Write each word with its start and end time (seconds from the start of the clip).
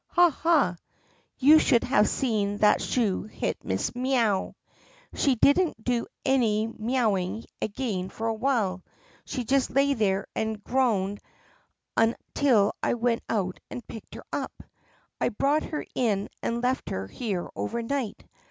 Ha! 0.13 0.31
ha! 0.31 0.77
You 1.37 1.59
should 1.59 1.83
have 1.83 2.07
seen 2.09 2.57
that 2.57 2.81
shoe 2.81 3.25
hit 3.25 3.63
Miss 3.63 3.93
Mee 3.95 4.17
ow! 4.17 4.55
She 5.13 5.35
did 5.35 5.59
n't 5.61 5.83
do 5.83 6.07
any 6.25 6.65
mee 6.65 6.97
owing 6.97 7.45
again 7.61 8.09
for 8.09 8.25
a 8.25 8.33
while. 8.33 8.81
She 9.25 9.43
just 9.43 9.69
lay 9.69 9.93
there 9.93 10.25
and 10.35 10.63
groaned 10.63 11.19
un 11.95 12.15
THE 12.15 12.15
PUSSYCAT 12.15 12.19
PRINCESS 12.33 12.47
7 12.47 12.49
til 12.51 12.73
I 12.81 12.93
went 12.95 13.21
out 13.29 13.59
and 13.69 13.87
picked 13.87 14.15
her 14.15 14.25
up. 14.33 14.63
I 15.19 15.29
brought 15.29 15.63
her 15.65 15.85
in 15.93 16.29
and 16.41 16.63
left 16.63 16.89
her 16.89 17.05
here 17.05 17.47
overnight. 17.55 18.25